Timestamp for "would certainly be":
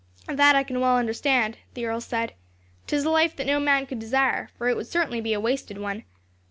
4.75-5.33